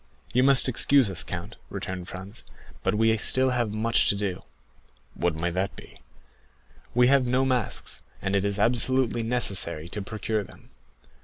[0.33, 2.43] "You must excuse us, count," returned Franz,
[2.81, 4.41] "but we have still much to do."
[5.13, 5.99] "What may that be?"
[6.95, 10.71] "We have no masks, and it is absolutely necessary to procure them."